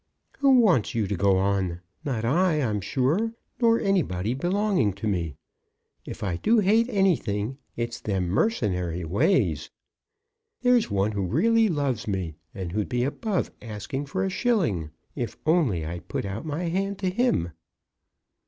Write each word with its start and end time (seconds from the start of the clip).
"Who 0.39 0.59
wants 0.59 0.95
you 0.95 1.05
to 1.05 1.15
go 1.15 1.37
on? 1.37 1.79
Not 2.03 2.25
I, 2.25 2.53
I'm 2.59 2.81
sure; 2.81 3.33
nor 3.59 3.79
anybody 3.79 4.33
belonging 4.33 4.93
to 4.93 5.07
me. 5.07 5.35
If 6.07 6.23
I 6.23 6.37
do 6.37 6.57
hate 6.57 6.87
anything, 6.89 7.59
it's 7.75 7.99
them 7.99 8.27
mercenary 8.27 9.05
ways. 9.05 9.69
There's 10.63 10.89
one 10.89 11.11
who 11.11 11.27
really 11.27 11.69
loves 11.69 12.07
me, 12.07 12.33
who'd 12.55 12.89
be 12.89 13.03
above 13.03 13.51
asking 13.61 14.07
for 14.07 14.25
a 14.25 14.31
shilling, 14.31 14.89
if 15.15 15.37
I'd 15.45 15.49
only 15.51 15.99
put 16.07 16.25
out 16.25 16.47
my 16.47 16.63
hand 16.63 16.97
to 16.97 17.11
him." 17.11 17.51